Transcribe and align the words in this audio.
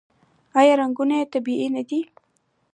آیا 0.59 0.73
رنګونه 0.81 1.13
یې 1.19 1.29
طبیعي 1.33 1.67
نه 1.75 1.81
دي؟ 1.89 1.99